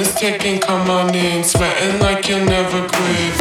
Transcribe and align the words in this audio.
it's 0.00 0.14
taking, 0.14 0.60
come 0.60 0.88
on 0.90 1.14
in. 1.14 1.44
Sweating 1.44 2.00
like 2.00 2.28
you'll 2.28 2.44
never 2.44 2.88
quit. 2.88 3.39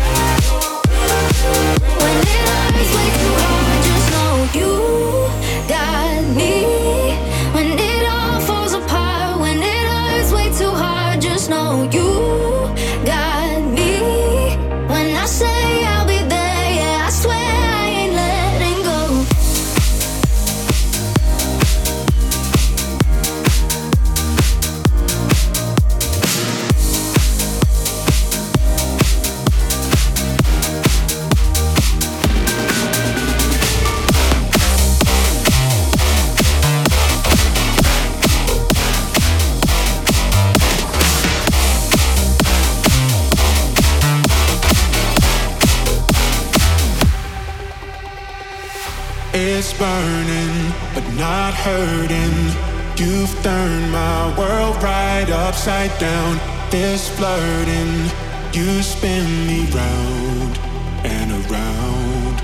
You 58.56 58.82
spin 58.82 59.46
me 59.46 59.66
round 59.66 60.58
and 61.04 61.28
around. 61.44 62.40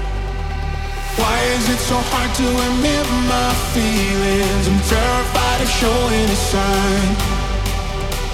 Why 1.17 1.41
is 1.57 1.65
it 1.71 1.81
so 1.89 1.97
hard 2.13 2.29
to 2.37 2.47
admit 2.69 3.07
my 3.33 3.49
feelings? 3.73 4.65
I'm 4.69 4.81
terrified 4.93 5.61
of 5.65 5.71
showing 5.81 6.29
a 6.29 6.41
sign. 6.53 7.09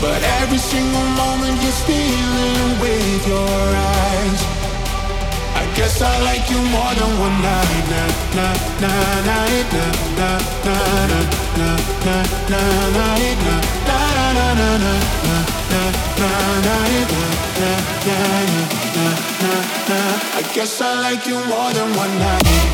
But 0.03 0.27
every 0.43 0.59
single 0.59 1.07
moment 1.23 1.63
you're 1.63 1.79
stealing 1.87 2.83
with 2.83 3.23
your 3.31 3.47
eyes. 3.47 4.41
I 5.55 5.63
guess 5.79 6.03
I 6.03 6.19
like 6.27 6.51
you 6.51 6.59
more 6.75 6.93
than 6.99 7.13
one 7.23 7.39
night. 7.47 7.85
Na 7.95 8.05
na 8.35 8.49
na 8.83 8.91
na 9.23 9.39
na 9.79 9.87
na 10.19 10.31
na 10.67 10.79
na 11.07 11.21
na 11.55 11.71
na 12.03 12.19
na 12.51 12.61
na 12.91 13.59
na 13.87 14.08
I 20.39 20.43
guess 20.55 20.81
I 20.81 21.01
like 21.01 21.27
you 21.27 21.35
more 21.47 21.73
than 21.73 21.97
one 21.97 22.19
night. 22.19 22.68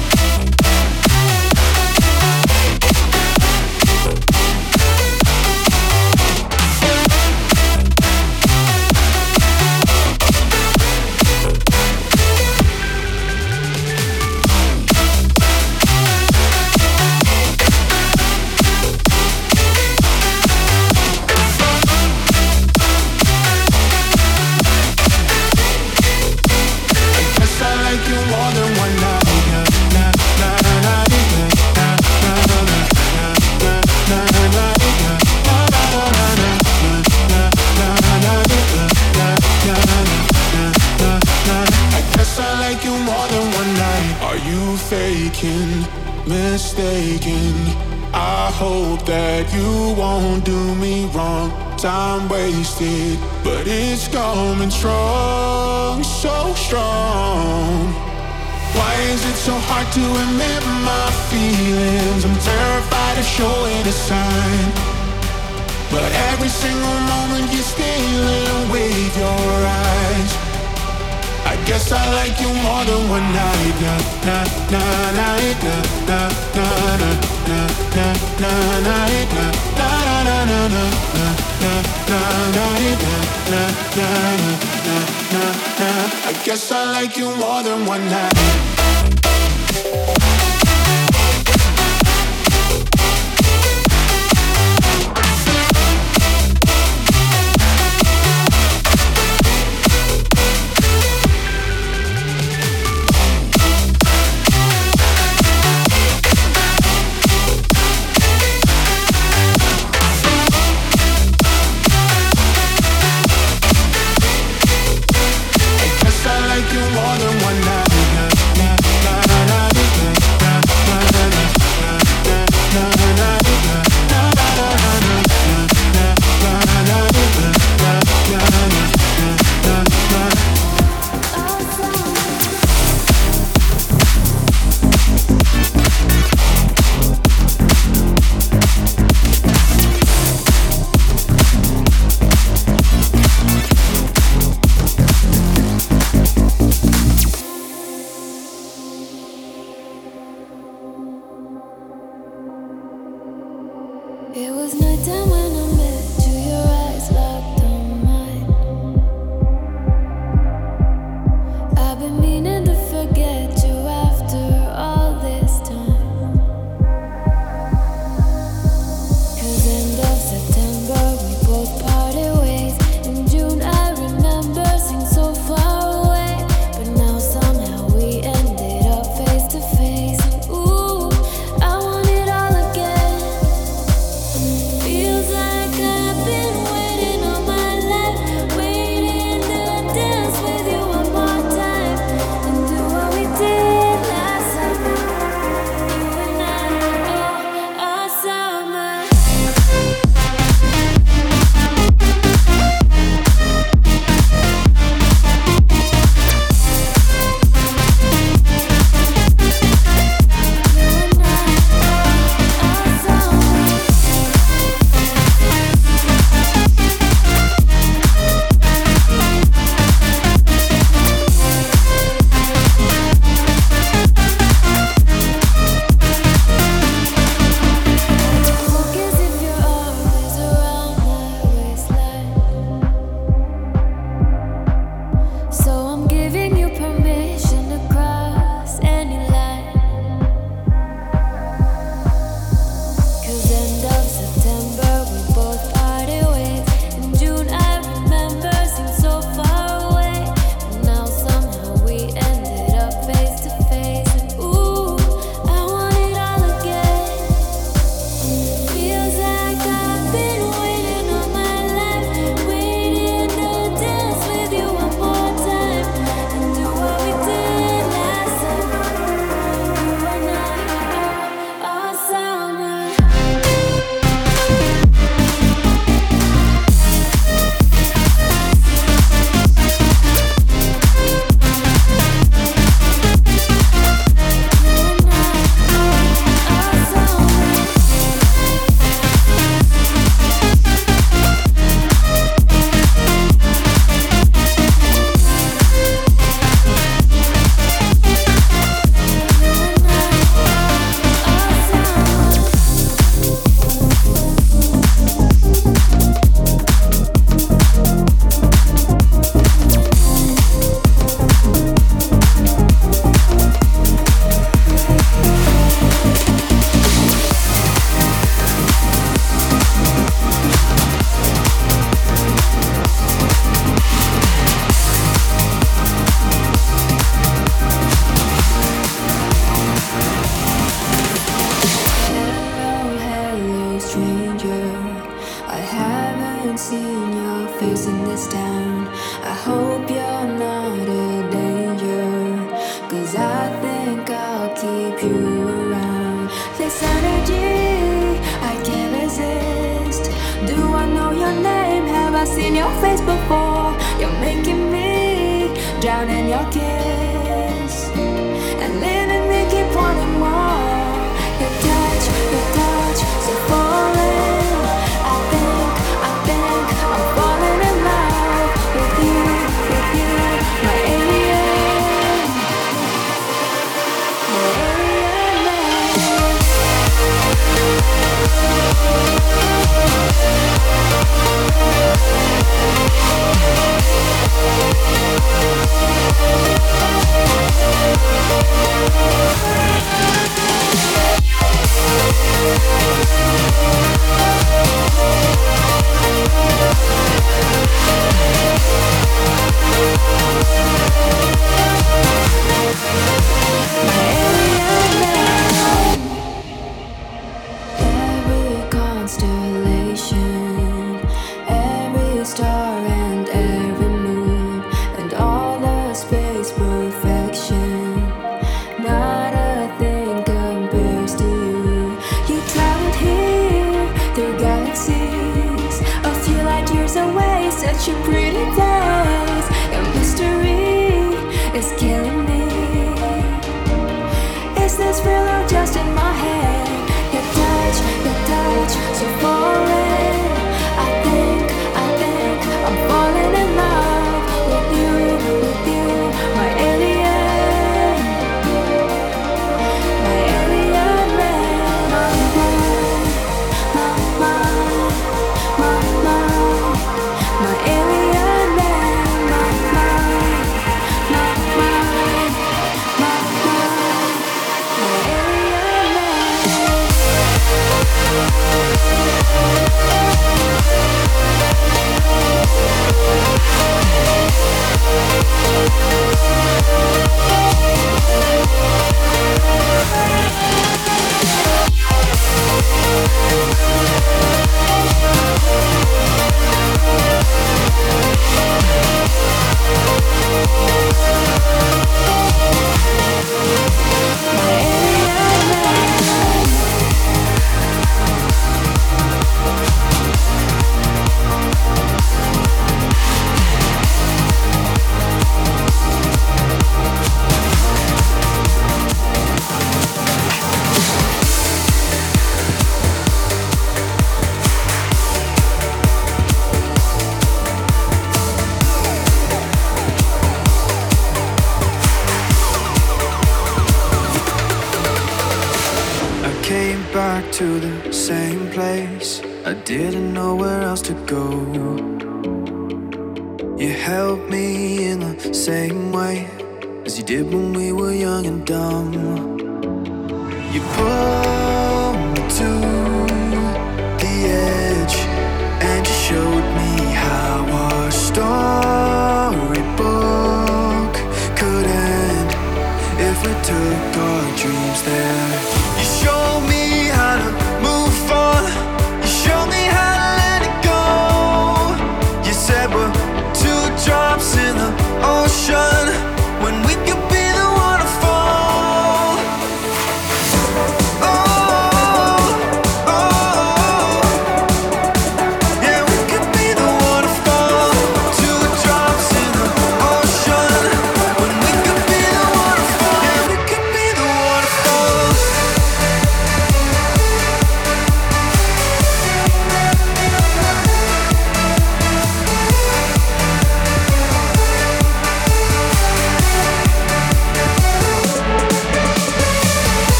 Faking, 44.90 45.84
mistaken? 46.26 47.54
I 48.12 48.50
hope 48.54 49.04
that 49.06 49.52
you 49.52 49.94
won't 49.98 50.44
do 50.44 50.74
me 50.76 51.06
wrong. 51.14 51.50
Time 51.78 52.28
wasted, 52.28 53.18
but 53.42 53.66
it's 53.66 54.08
coming 54.08 54.70
strong, 54.70 56.02
so 56.02 56.54
strong. 56.54 57.92
Why 58.76 58.94
is 59.12 59.24
it 59.24 59.36
so 59.36 59.54
hard 59.68 59.88
to 59.98 60.04
admit 60.24 60.62
my 60.90 61.06
feelings? 61.30 62.24
I'm 62.24 62.38
terrified 62.38 63.18
of 63.18 63.24
showing 63.24 63.86
a 63.86 63.92
sign. 63.92 64.68
But 65.90 66.10
every 66.30 66.48
single 66.48 66.98
moment 67.12 67.52
you're 67.52 67.62
stealing 67.62 68.70
with 68.70 69.16
your 69.16 69.50
eyes. 69.82 70.53
Guess 71.66 71.92
I 71.92 72.14
like 72.14 72.40
you 72.40 72.52
more 72.52 72.84
than 72.84 73.08
one 73.08 73.32
night. 73.32 73.80
Nah, 73.80 73.98
nah, 74.26 74.44
nah, 74.70 75.10
night, 75.16 75.62
nah, 75.64 75.82
nah, 76.06 76.28
nah, 76.54 76.96
nah, 77.00 77.16
nah, 77.48 77.68
nah, 77.96 78.14
nah, 78.40 78.80
night, 78.84 79.28
nah, 79.32 79.52
nah, 79.78 80.24
nah, 80.24 80.44
nah, 80.44 80.68
nah, 80.68 80.90
nah, 81.14 81.32
nah, 81.62 81.80
nah, 82.10 82.52
night, 82.52 83.00
nah, 83.00 83.24
nah, 83.50 83.70
nah, 83.96 84.36
nah, 84.84 85.04
nah, 85.32 85.52
nah. 85.80 86.28
I 86.28 86.30
guess 86.44 86.70
I 86.70 86.84
like 86.92 87.16
you 87.16 87.34
more 87.34 87.62
than 87.62 87.86
one 87.86 88.04
night. 88.10 88.36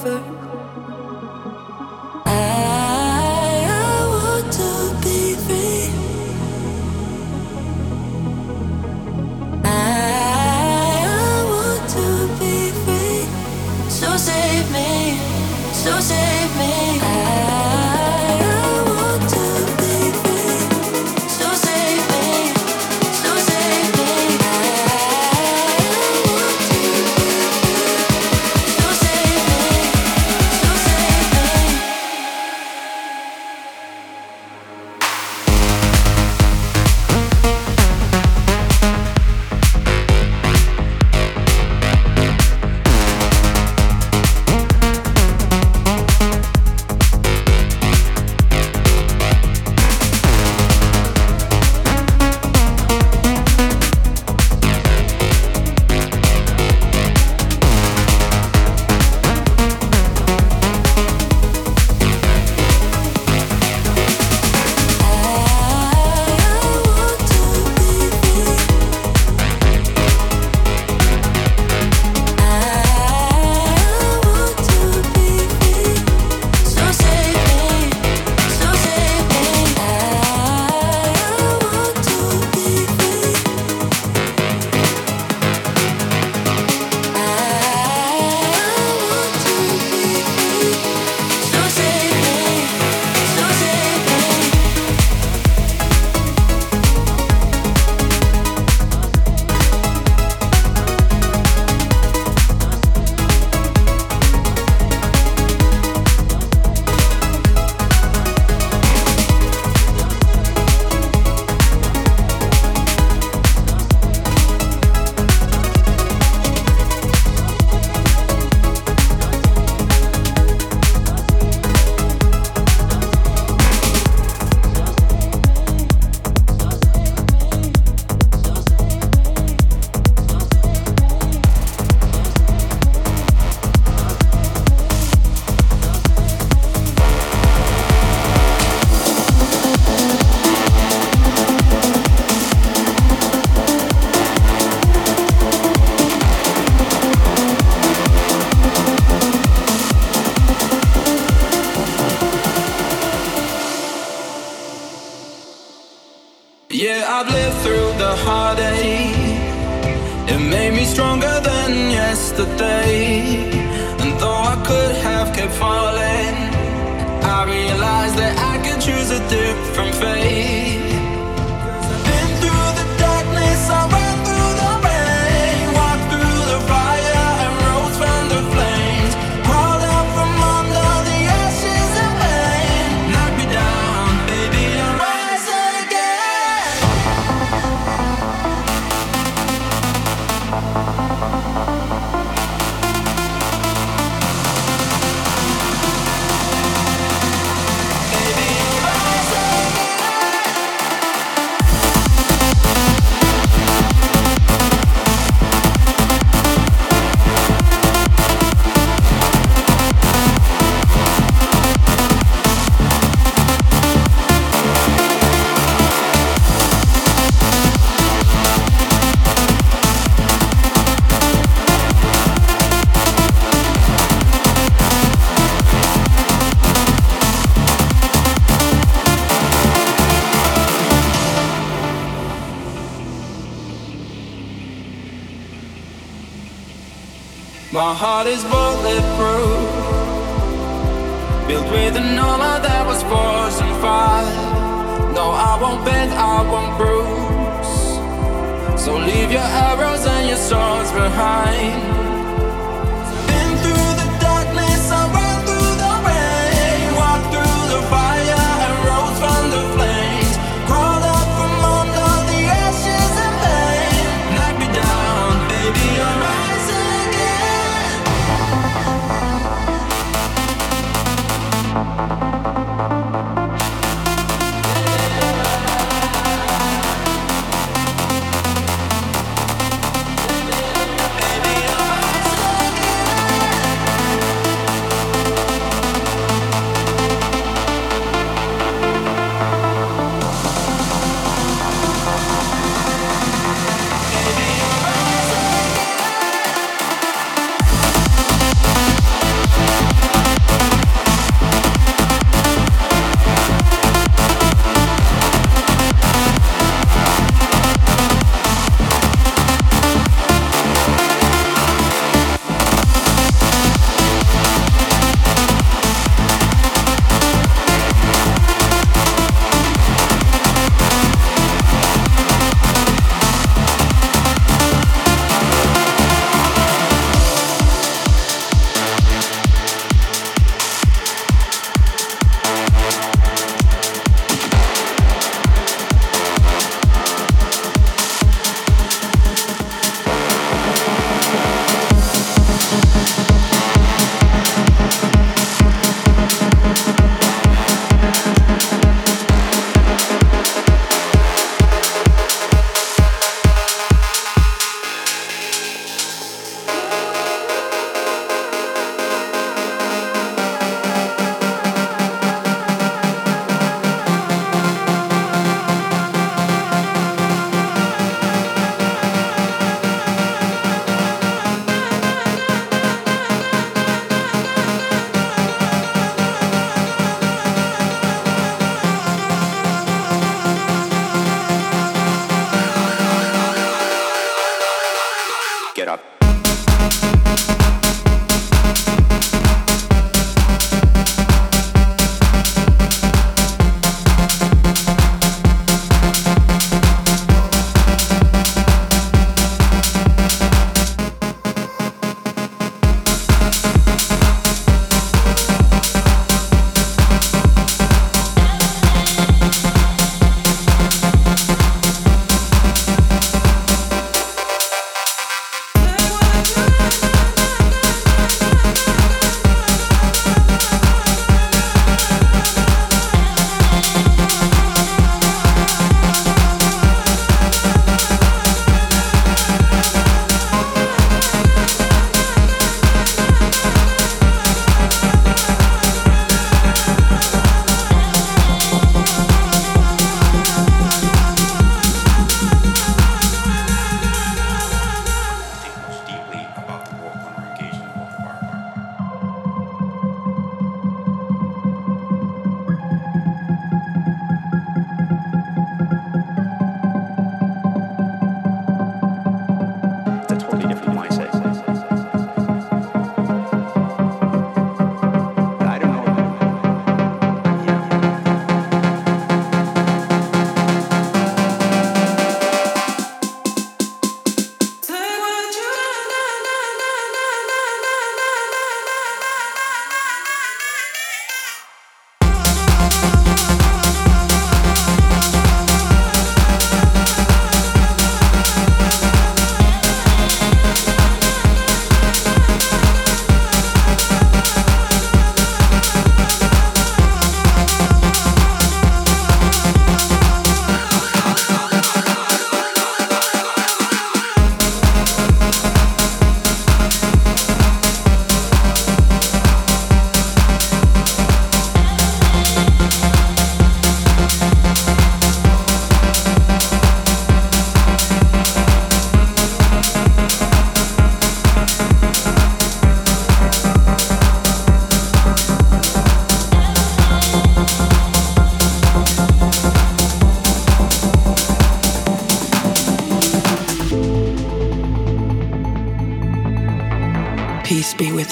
So 0.00 0.29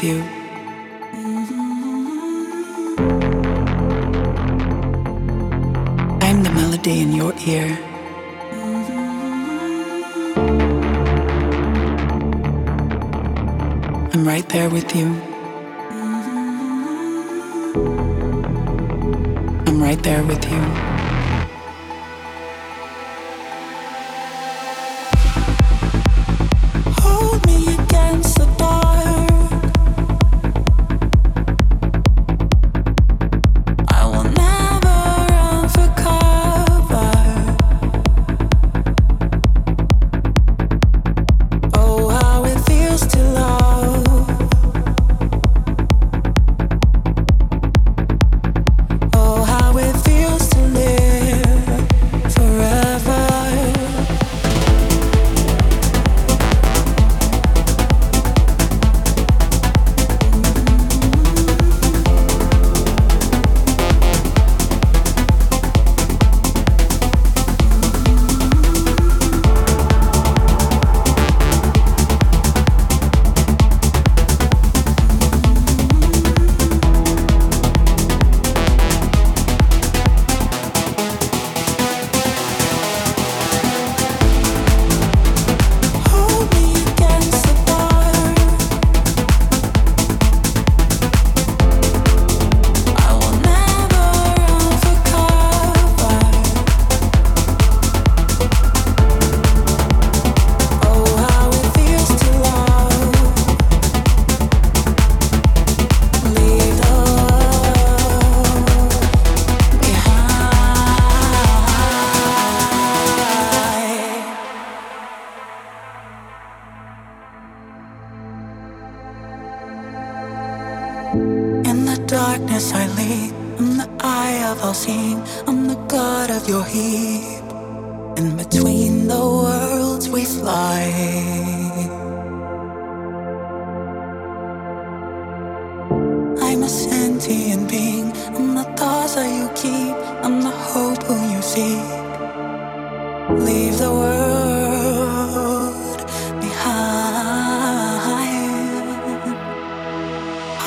with 0.01 0.05
you. 0.05 0.23
I 6.21 6.27
am 6.27 6.43
the 6.43 6.51
melody 6.51 7.01
in 7.01 7.13
your 7.13 7.33
ear. 7.47 7.79
I'm 14.15 14.27
right 14.27 14.49
there 14.49 14.71
with 14.71 14.95
you. 14.95 15.07
I'm 19.67 19.83
right 19.83 20.03
there 20.03 20.23
with 20.25 20.45
you. 20.51 20.98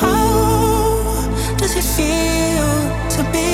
How 0.02 1.56
does 1.58 1.76
it 1.76 1.84
feel 1.96 2.70
to 3.16 3.32
be? 3.32 3.51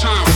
Time. 0.00 0.29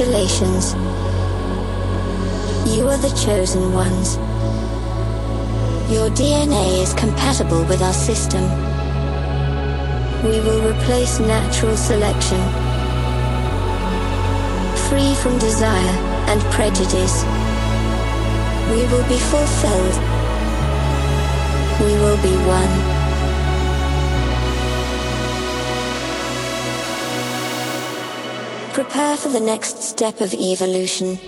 Congratulations. 0.00 0.72
You 2.74 2.88
are 2.88 2.96
the 2.96 3.12
chosen 3.22 3.74
ones. 3.74 4.16
Your 5.92 6.08
DNA 6.08 6.82
is 6.82 6.94
compatible 6.94 7.64
with 7.64 7.82
our 7.82 7.92
system. 7.92 8.42
We 10.24 10.40
will 10.40 10.72
replace 10.72 11.20
natural 11.20 11.76
selection. 11.76 12.40
Free 14.88 15.14
from 15.16 15.38
desire 15.38 15.96
and 16.32 16.40
prejudice. 16.44 17.22
We 18.72 18.80
will 18.88 19.06
be 19.06 19.18
fulfilled. 19.18 19.96
We 21.78 21.92
will 22.00 22.16
be 22.22 22.34
one. 22.48 22.89
Prepare 28.80 29.18
for 29.18 29.28
the 29.28 29.40
next 29.40 29.82
step 29.82 30.22
of 30.22 30.32
evolution. 30.32 31.18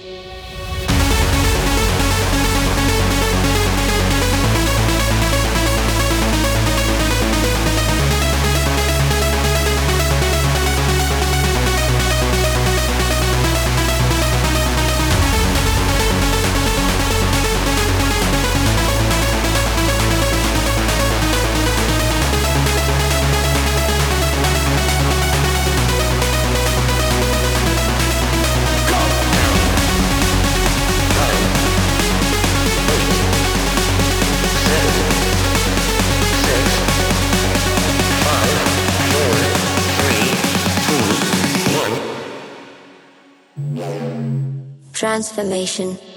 Transformation. 45.13 46.12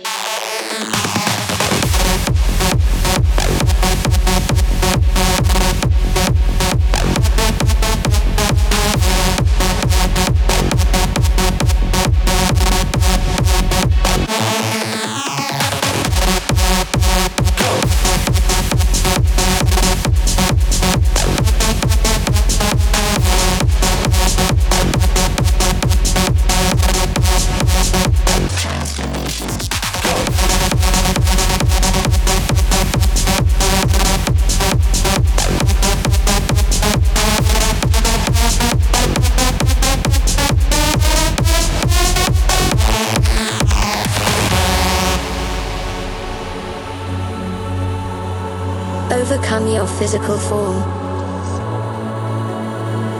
Physical 50.05 50.37
form. 50.37 50.77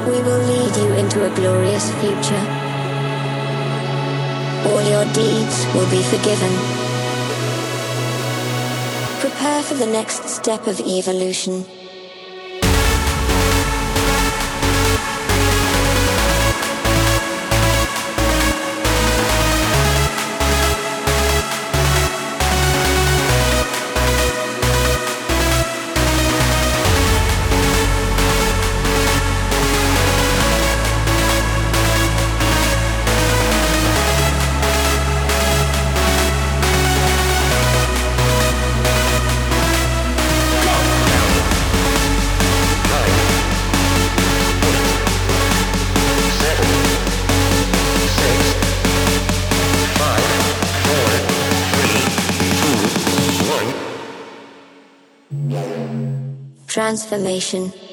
We 0.07 0.21
will 0.21 0.43
lead 0.51 0.75
you 0.77 0.93
into 1.01 1.25
a 1.25 1.33
glorious 1.33 1.89
future. 1.95 2.45
All 4.67 4.83
your 4.93 5.05
deeds 5.11 5.65
will 5.73 5.89
be 5.89 6.03
forgiven. 6.03 6.53
Prepare 9.19 9.63
for 9.63 9.73
the 9.73 9.87
next 9.87 10.29
step 10.29 10.67
of 10.67 10.79
evolution. 10.79 11.65
Transformation. 56.95 57.84